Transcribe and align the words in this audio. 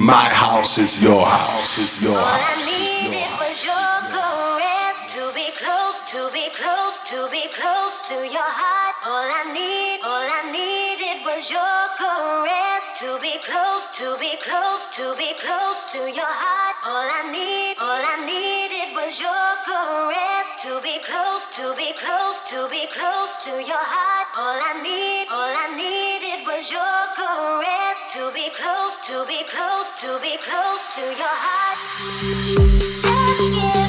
My 0.00 0.32
house 0.32 0.78
is 0.78 1.02
your 1.02 1.26
house, 1.26 1.76
is 1.76 2.00
your 2.00 2.16
All 2.16 2.24
house. 2.24 2.56
I 2.56 3.04
needed 3.04 3.28
was 3.36 3.60
your 3.60 3.92
caress 4.08 5.04
to 5.12 5.28
be 5.36 5.52
close, 5.60 6.00
to 6.08 6.30
be 6.32 6.48
close, 6.56 7.04
to 7.04 7.28
be 7.28 7.44
close 7.52 8.08
to 8.08 8.16
your 8.24 8.48
heart. 8.48 8.96
All 9.04 9.28
I 9.28 9.52
need, 9.52 10.00
all 10.00 10.24
I 10.24 10.48
needed 10.48 11.20
was 11.28 11.52
your 11.52 11.80
caress 12.00 12.96
to 13.04 13.20
be 13.20 13.44
close, 13.44 13.92
to 14.00 14.16
be 14.16 14.40
close, 14.40 14.88
to 14.96 15.04
be 15.20 15.36
close 15.36 15.92
to 15.92 16.08
your 16.08 16.32
heart. 16.32 16.76
All 16.88 17.04
I 17.04 17.28
need, 17.28 17.76
all 17.76 18.00
I 18.00 18.24
needed 18.24 18.96
was 18.96 19.20
your 19.20 19.48
caress 19.68 20.48
to 20.64 20.80
be 20.80 20.96
close, 21.04 21.44
to 21.60 21.76
be 21.76 21.92
close, 21.92 22.40
to 22.48 22.64
be 22.72 22.88
close 22.88 23.44
to 23.44 23.52
your 23.52 23.84
heart. 23.84 24.28
All 24.32 24.60
I 24.64 24.80
need, 24.80 25.28
all 25.28 25.52
I 25.52 25.76
needed 25.76 26.29
was 26.60 26.70
your 26.70 26.80
caress 27.16 28.06
to 28.12 28.30
be 28.34 28.50
close, 28.50 28.98
to 28.98 29.24
be 29.26 29.42
close, 29.44 29.92
to 29.92 30.18
be 30.20 30.36
close 30.36 30.94
to 30.94 31.00
your 31.00 31.36
heart. 31.46 31.78
Just 33.00 33.54
give 33.54 33.79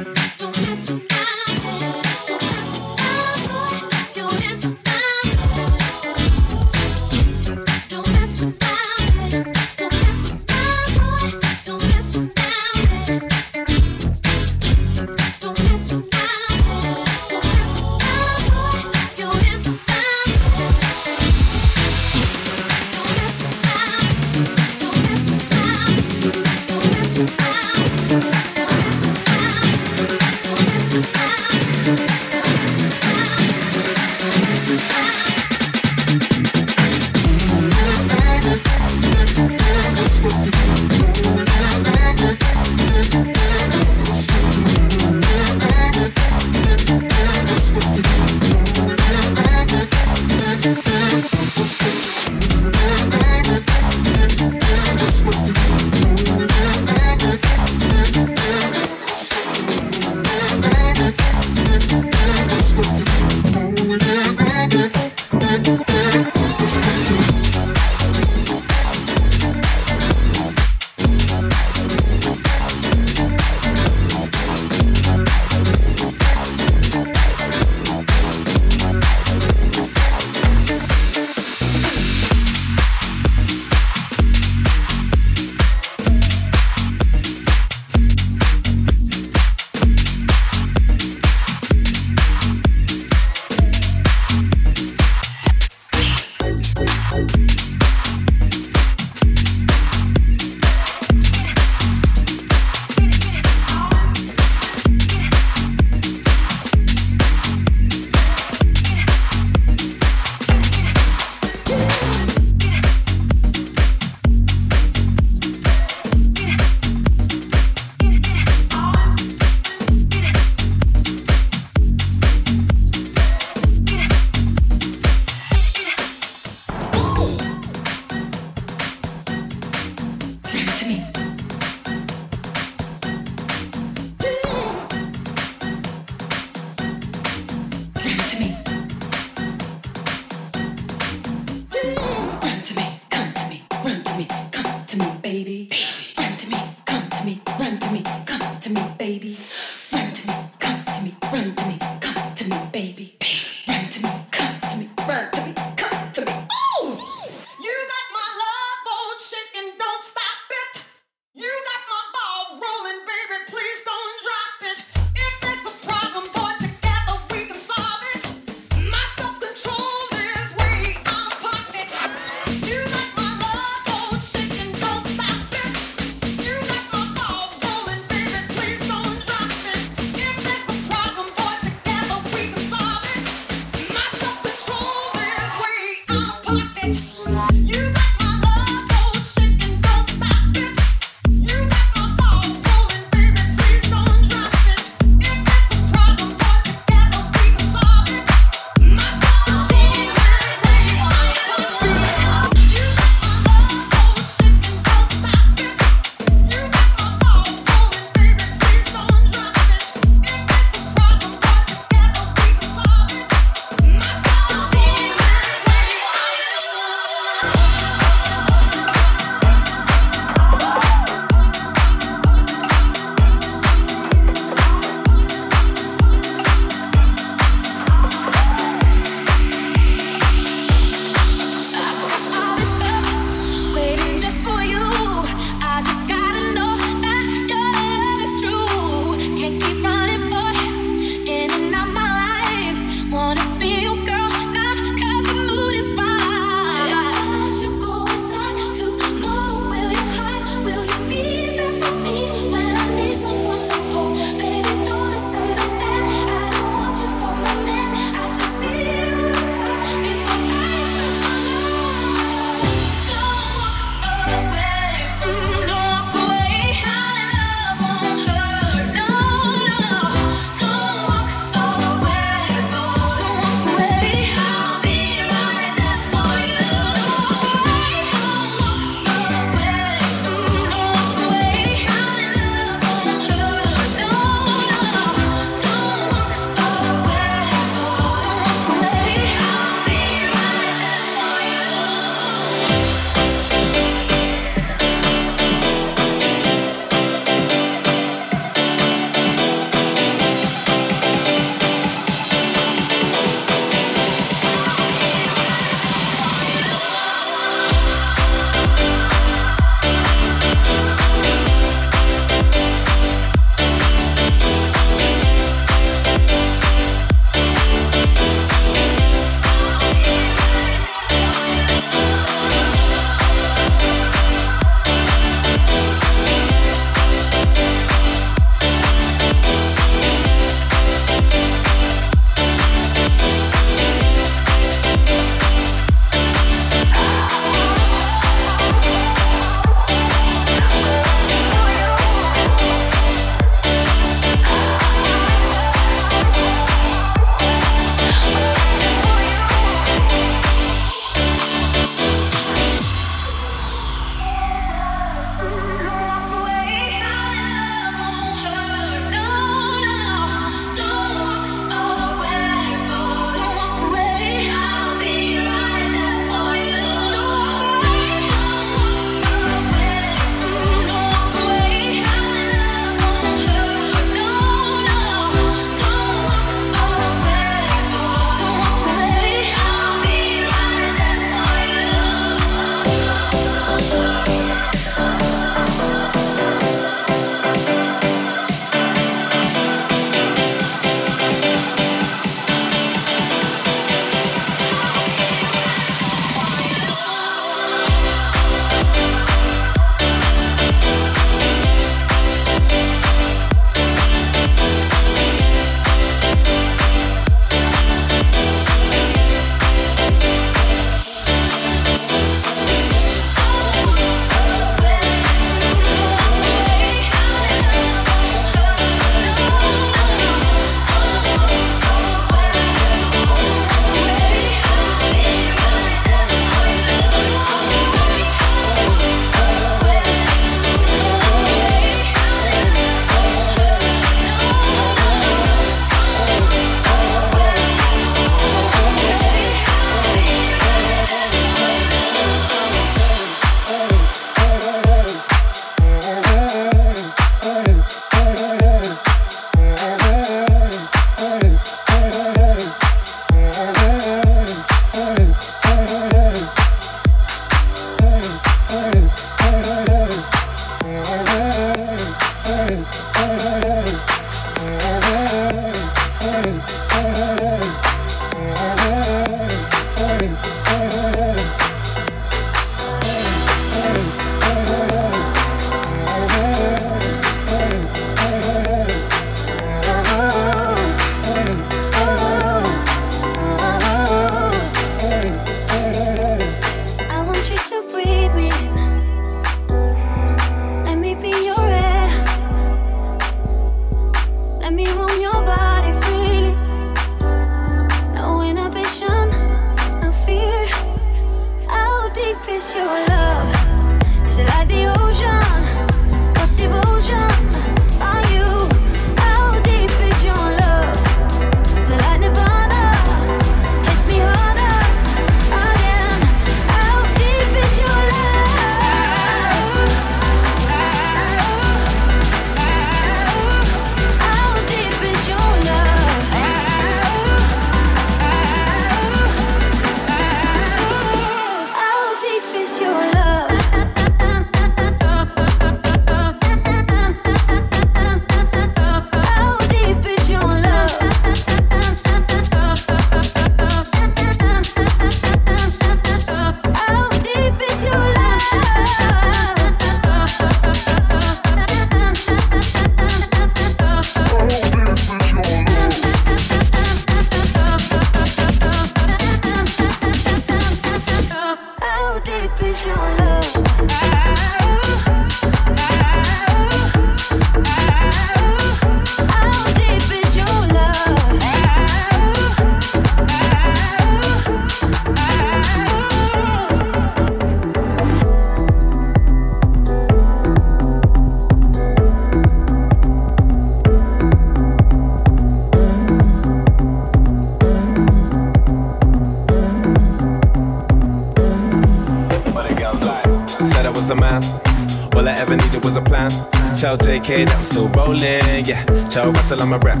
That 597.28 597.54
I'm 597.54 597.62
still 597.62 597.88
rolling, 597.88 598.64
yeah. 598.64 598.82
Tell 599.10 599.30
Russell 599.30 599.60
I'm 599.60 599.74
a 599.74 599.78
rap, 599.78 600.00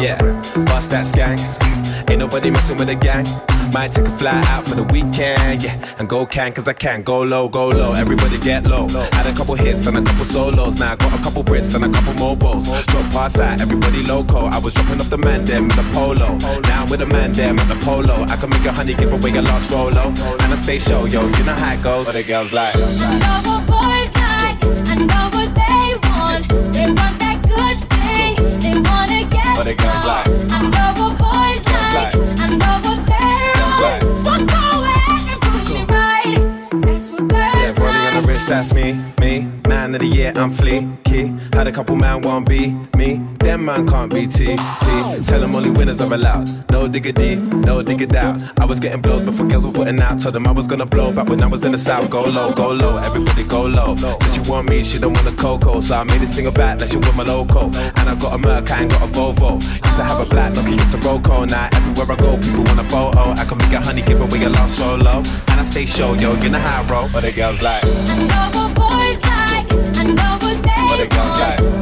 yeah. 0.00 0.16
Bust 0.64 0.88
that 0.88 1.04
skank, 1.04 1.38
ain't 2.08 2.18
nobody 2.18 2.50
messing 2.50 2.78
with 2.78 2.88
the 2.88 2.94
gang. 2.94 3.26
Might 3.74 3.92
take 3.92 4.06
a 4.06 4.10
fly 4.10 4.42
out 4.48 4.64
for 4.64 4.76
the 4.76 4.84
weekend, 4.84 5.62
yeah. 5.62 5.76
And 5.98 6.08
go 6.08 6.24
can, 6.24 6.50
cause 6.50 6.66
I 6.66 6.72
can. 6.72 7.02
Go 7.02 7.20
low, 7.24 7.46
go 7.50 7.68
low, 7.68 7.92
everybody 7.92 8.38
get 8.38 8.64
low. 8.64 8.88
Had 9.12 9.26
a 9.26 9.34
couple 9.36 9.54
hits 9.54 9.86
and 9.86 9.98
a 9.98 10.02
couple 10.02 10.24
solos. 10.24 10.80
Now 10.80 10.92
I 10.92 10.96
got 10.96 11.20
a 11.20 11.22
couple 11.22 11.44
Brits 11.44 11.74
and 11.74 11.84
a 11.84 11.90
couple 11.90 12.14
mobiles. 12.14 12.64
Drop 12.86 13.12
pass 13.12 13.38
out, 13.38 13.60
everybody 13.60 14.02
loco. 14.02 14.46
I 14.46 14.58
was 14.58 14.72
dropping 14.72 14.98
off 14.98 15.10
the 15.10 15.18
man 15.18 15.44
them 15.44 15.68
with 15.68 15.76
a 15.76 15.84
polo. 15.92 16.38
Now 16.62 16.84
I'm 16.84 16.90
with 16.90 17.02
a 17.02 17.06
man 17.06 17.32
them 17.32 17.58
at 17.58 17.68
the 17.68 17.76
polo. 17.84 18.24
I 18.32 18.36
can 18.36 18.48
make 18.48 18.64
a 18.64 18.72
honey 18.72 18.94
give 18.94 19.12
away 19.12 19.36
a 19.36 19.42
lost 19.42 19.70
rolo. 19.70 20.08
And 20.40 20.52
I 20.52 20.56
stay 20.56 20.78
show, 20.78 21.04
yo, 21.04 21.20
you 21.20 21.44
know 21.44 21.52
how 21.52 21.74
it 21.74 21.82
goes. 21.82 22.06
But 22.06 22.14
the 22.14 22.24
girls 22.24 22.50
like. 22.54 23.81
But 29.64 29.76
goes 29.76 30.06
like. 30.06 30.26
I 30.50 30.62
know 30.74 30.90
what 30.98 31.12
boys 31.22 31.62
like. 31.70 32.14
I 32.38 32.46
know 32.56 32.76
what 32.82 32.98
they're 33.06 33.78
like. 33.82 34.02
So 34.24 34.32
go 34.46 34.62
ahead 34.90 35.22
and 35.30 35.38
prove 35.40 35.66
me 35.70 35.80
right. 35.88 36.34
That's 36.82 37.06
what 37.10 37.28
girls 37.28 37.56
yeah, 37.56 37.72
rolling 37.78 38.06
on 38.06 38.22
the 38.22 38.28
wrist, 38.28 38.48
that's 38.48 38.72
me, 38.74 38.98
me. 39.20 39.46
Man 39.68 39.94
of 39.94 40.00
the 40.00 40.06
year, 40.06 40.32
I'm 40.34 40.50
fleeky. 40.50 41.54
Had 41.54 41.66
a 41.68 41.72
couple 41.72 41.96
man 41.96 42.22
won't 42.22 42.48
be 42.48 42.74
me. 42.96 43.20
Them 43.42 43.64
man 43.64 43.86
can't 43.88 44.12
be 44.12 44.26
T, 44.28 44.56
T. 44.56 44.56
Tell 45.26 45.40
them 45.40 45.54
only 45.54 45.70
winners 45.70 46.00
are 46.00 46.12
allowed. 46.12 46.48
No 46.70 46.86
diggity, 46.86 47.36
no 47.36 47.82
dig 47.82 48.00
it 48.00 48.14
out. 48.14 48.40
I 48.58 48.64
was 48.64 48.78
getting 48.78 49.00
blows 49.00 49.22
before 49.22 49.46
girls 49.46 49.66
were 49.66 49.72
putting 49.72 50.00
out. 50.00 50.20
Told 50.20 50.34
them 50.34 50.46
I 50.46 50.52
was 50.52 50.66
gonna 50.68 50.86
blow 50.86 51.12
back 51.12 51.28
when 51.28 51.42
I 51.42 51.46
was 51.46 51.64
in 51.64 51.72
the 51.72 51.78
south. 51.78 52.08
Go 52.08 52.22
low, 52.22 52.52
go 52.52 52.70
low, 52.70 52.98
everybody 52.98 53.42
go 53.44 53.62
low. 53.62 53.96
Said 53.96 54.32
she 54.32 54.50
want 54.50 54.68
me, 54.68 54.84
she 54.84 54.98
don't 54.98 55.12
want 55.12 55.26
a 55.26 55.32
cocoa. 55.32 55.80
So 55.80 55.96
I 55.96 56.04
made 56.04 56.22
it 56.22 56.28
single 56.28 56.52
back 56.52 56.80
like 56.80 56.90
she 56.90 56.96
want 56.96 57.16
my 57.16 57.24
loco. 57.24 57.66
And 57.66 58.08
I 58.08 58.14
got 58.14 58.34
a 58.34 58.38
Merc, 58.38 58.70
I 58.70 58.82
ain't 58.82 58.90
got 58.90 59.02
a 59.02 59.12
Volvo. 59.12 59.54
Used 59.60 59.96
to 59.96 60.04
have 60.04 60.24
a 60.24 60.30
black, 60.30 60.54
lucky 60.56 60.74
it's 60.74 60.94
a 60.94 60.98
Roco. 60.98 61.48
Now 61.48 61.68
everywhere 61.72 62.16
I 62.16 62.16
go, 62.20 62.36
people 62.38 62.64
want 62.64 62.78
a 62.78 62.84
photo. 62.84 63.32
I 63.32 63.44
can 63.44 63.58
make 63.58 63.72
a 63.72 63.80
honey, 63.80 64.02
give 64.02 64.20
away 64.20 64.44
a 64.44 64.48
lost 64.50 64.78
solo. 64.78 65.18
And 65.50 65.60
I 65.60 65.64
stay 65.64 65.84
show, 65.84 66.14
yo, 66.14 66.34
you 66.40 66.48
know 66.48 66.60
high 66.60 66.86
roll. 66.88 67.08
But 67.12 67.22
the 67.22 67.32
girls 67.32 67.60
like. 67.60 67.82
I 67.84 68.16
know 68.30 68.46
what 68.54 68.70
boys 68.78 69.20
like, 69.26 69.66
I 69.98 70.04
know 70.04 70.38
what 70.40 70.62
they 70.62 70.86
But 70.88 70.96
the 71.02 71.08
girls 71.10 71.38
like. 71.40 71.42
Want 71.62 71.81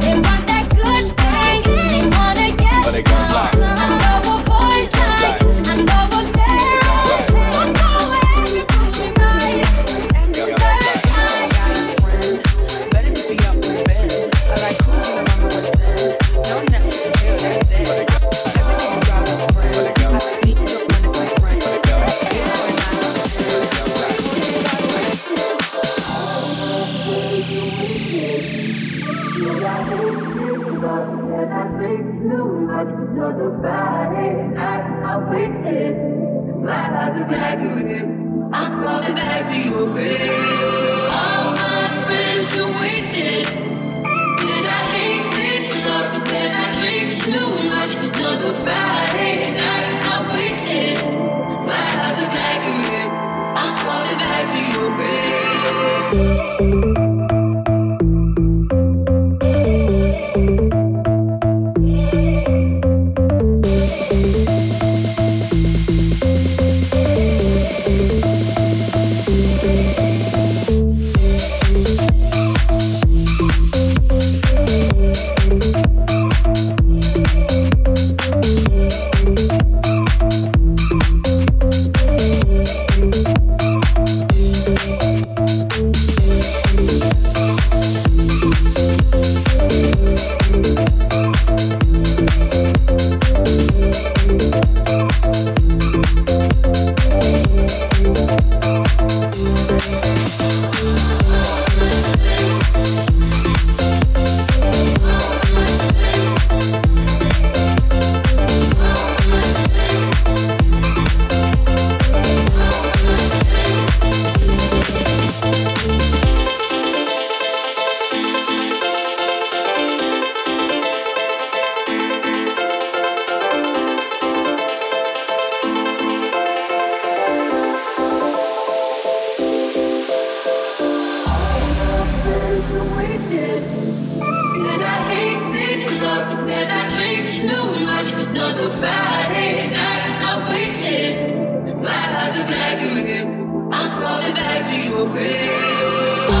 Friday 138.53 139.71
night, 139.71 140.19
I'm 140.27 140.49
wasted. 140.49 141.77
My 141.77 141.89
eyes 141.89 142.37
are 142.37 142.45
black 142.45 142.81
again. 142.81 143.69
I'm 143.71 143.91
crawling 143.91 144.33
back 144.33 144.69
to 144.69 144.89
your 144.89 145.07
bed. 145.07 146.40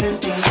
tempting. 0.00 0.49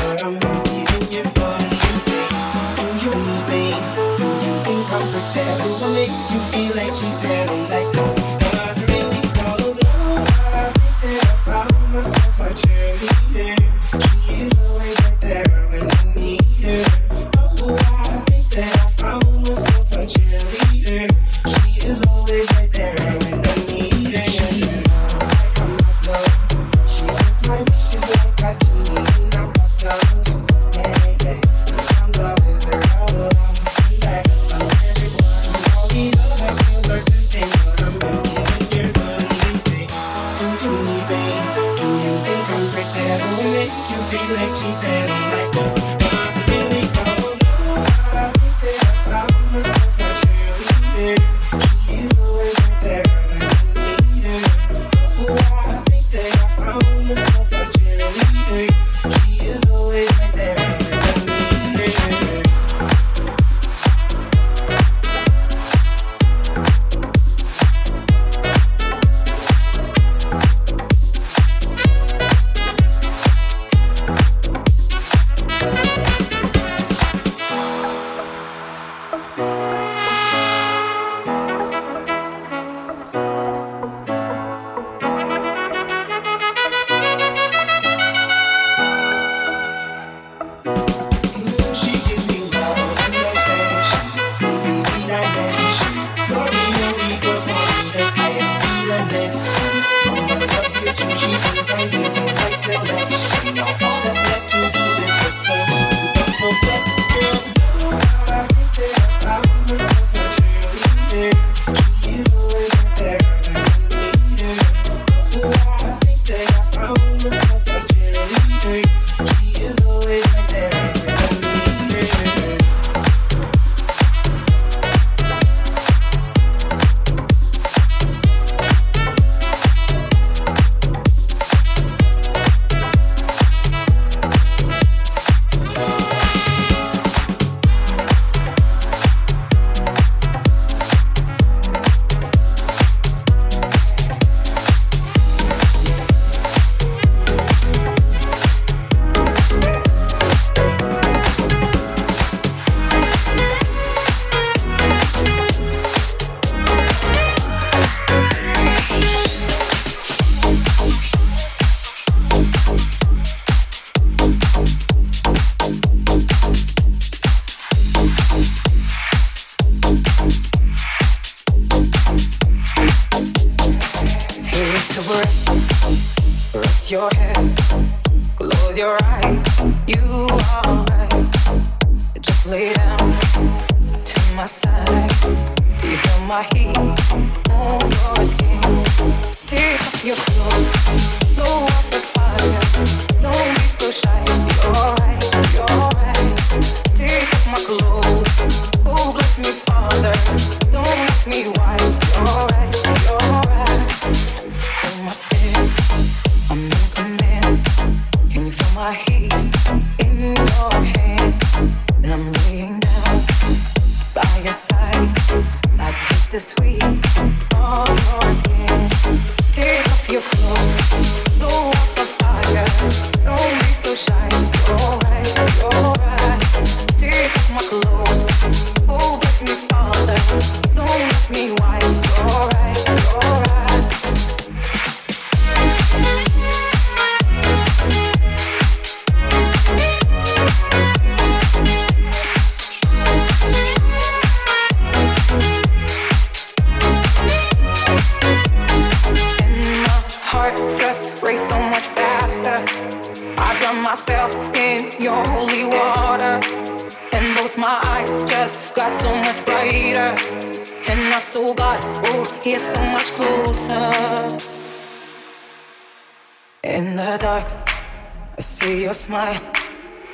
Smile. 269.10 269.42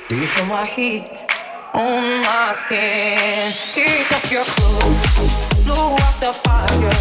Do 0.08 0.16
you 0.16 0.26
feel 0.26 0.46
my 0.46 0.64
heat 0.64 1.26
on 1.74 2.22
my 2.22 2.52
skin? 2.54 3.52
Take 3.72 4.10
off 4.12 4.30
so 4.30 4.44
much 4.46 4.46
blow 5.66 5.92
out 5.92 6.16
the 6.20 6.32
fire. 6.32 6.92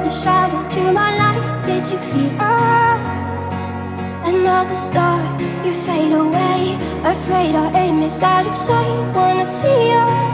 The 0.00 0.10
shadow 0.10 0.68
to 0.68 0.92
my 0.92 1.16
light. 1.16 1.64
Did 1.64 1.84
you 1.90 1.98
feel 1.98 2.34
us? 2.40 3.44
Another 4.26 4.74
star, 4.74 5.20
you 5.64 5.72
fade 5.84 6.12
away. 6.12 6.78
Afraid 7.04 7.54
our 7.54 7.74
aim 7.76 8.02
is 8.02 8.22
out 8.22 8.46
of 8.46 8.56
sight. 8.56 9.14
Wanna 9.14 9.46
see 9.46 9.92
you. 9.92 10.31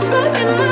Is 0.00 0.67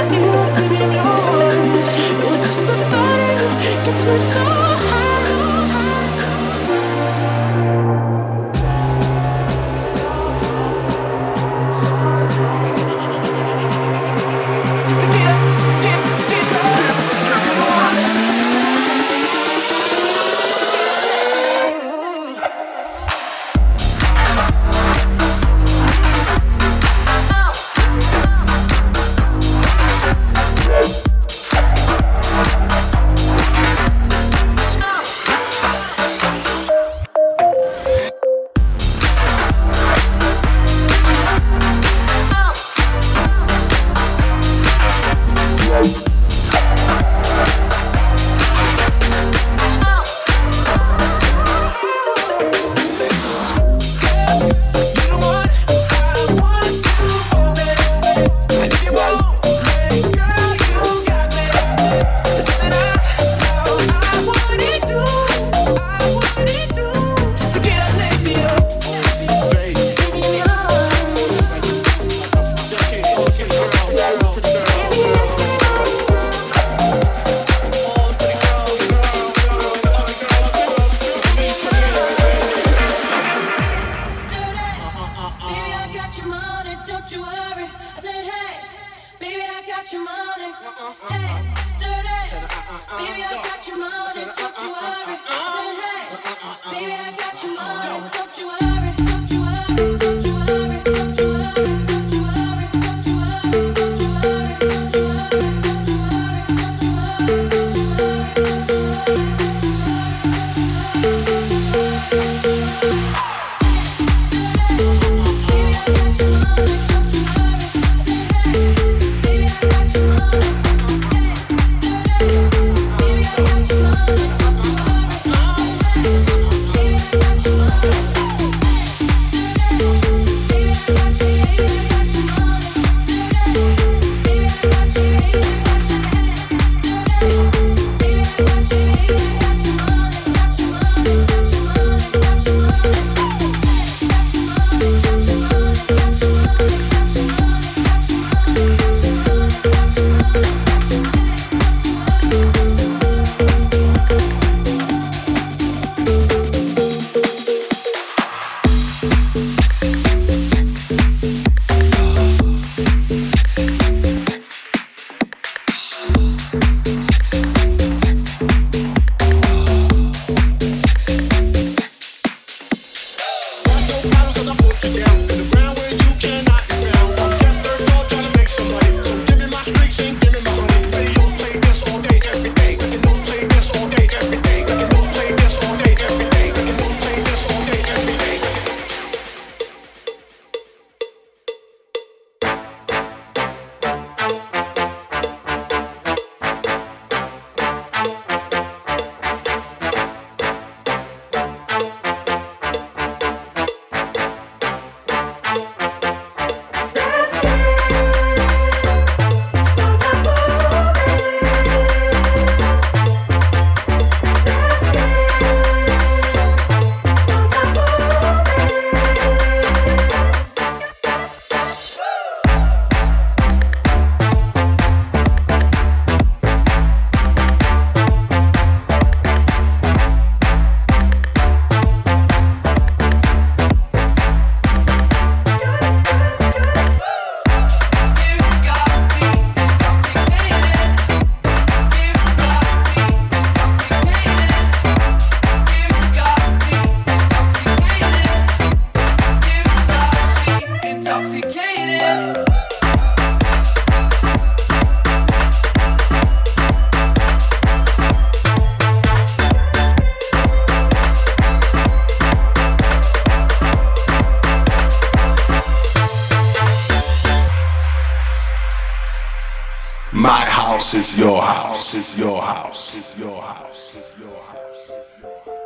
house, 271.86 271.94
is 271.94 272.18
your 272.18 272.42
house, 272.42 272.96
is 272.96 273.16
your 273.16 273.42
house, 273.42 273.94
is 273.94 274.16
your 274.18 274.42
house. 274.42 274.90
Is 274.90 275.14
your 275.22 275.30
house. 275.44 275.65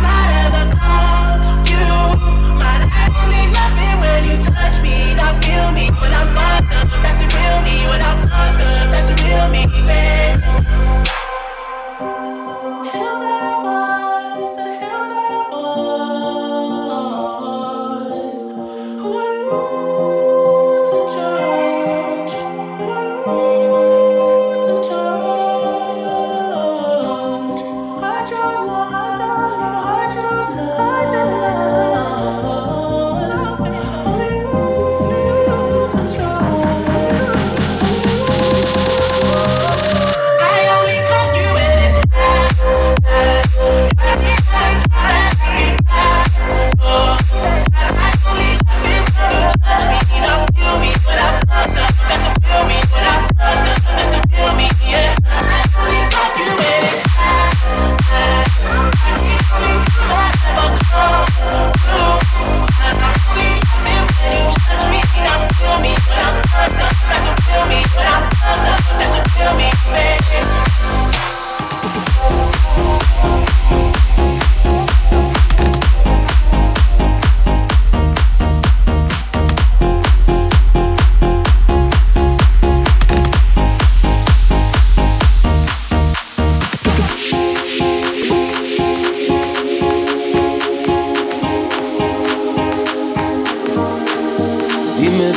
real 5.61 5.71
me 5.73 5.89
when 5.99 6.11
I'm 6.13 6.33
fucked 6.35 6.73
up. 6.73 6.89
That's 7.03 7.19
the 7.19 7.27
real 7.37 7.61
me 7.61 7.87
when 7.87 8.01
I'm 8.01 8.27
fucked 8.27 8.61
up. 8.61 8.91
That's 8.91 9.07
the 9.09 9.27
real 9.27 9.49
me, 9.49 9.65
man. 9.85 10.50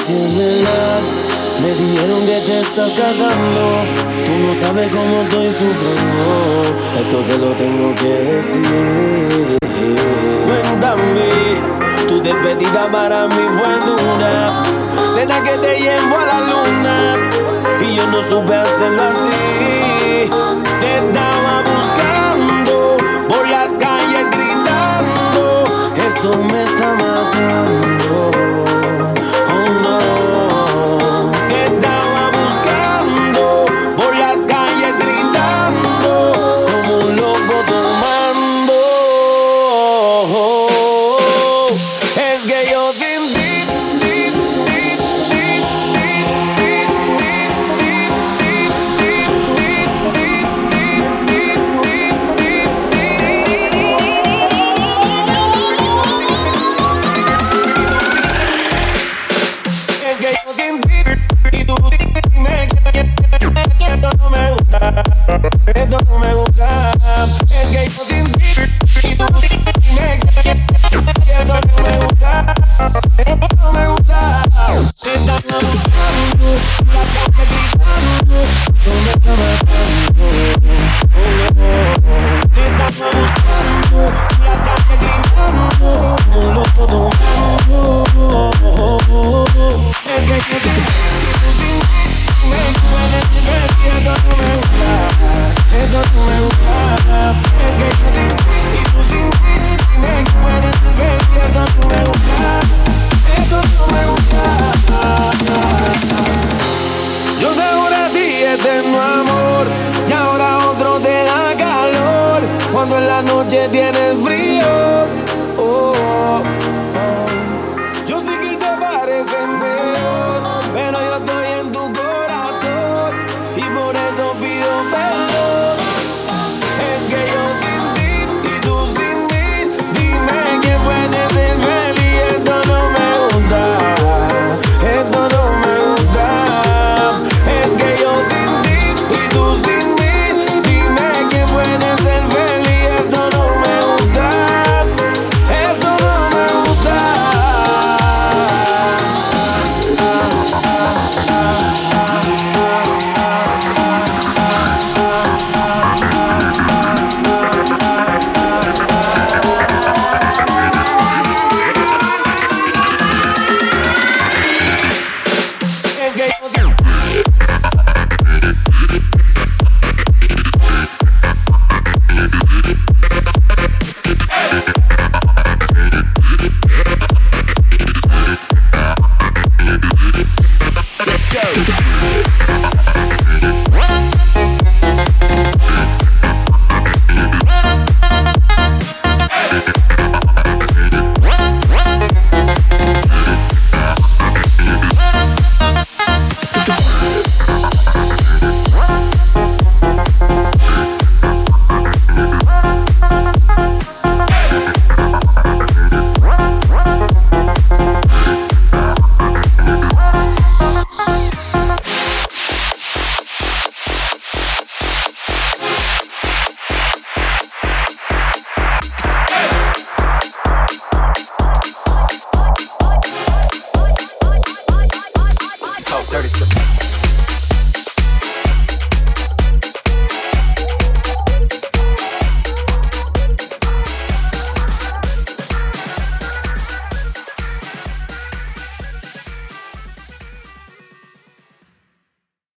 Me 0.07 1.71
dijeron 1.73 2.27
que 2.27 2.39
te 2.45 2.61
estás 2.61 2.93
casando. 2.93 3.65
Tú 4.27 4.33
no 4.47 4.55
sabes 4.61 4.91
cómo 4.93 5.23
estoy 5.23 5.47
sufriendo. 5.47 6.63
Esto 6.99 7.21
te 7.21 7.39
lo 7.39 7.53
tengo 7.57 7.95
que 7.95 8.09
decir. 8.09 9.57
Cuéntame, 10.45 11.31
tu 12.07 12.21
despedida 12.21 12.87
para 12.93 13.29
mí 13.29 13.45
fue 13.57 13.73
dura. 13.87 14.63
Será 15.15 15.41
que 15.43 15.57
te 15.57 15.81
llevo 15.81 16.17
a 16.19 16.27
la 16.27 16.41
luna. 16.51 17.17
Y 17.81 17.97
yo 17.97 18.07
no 18.09 18.23
supe 18.29 18.55
hacerlo 18.55 19.03
así. 19.05 20.29
Te 20.81 20.99
estaba 20.99 21.63
buscando 21.73 22.99
por 23.27 23.49
las 23.49 23.69
calles 23.81 24.31
gritando. 24.33 25.65
Esto 25.97 26.37
me 26.43 26.63
está 26.63 26.93
matando. 26.93 28.44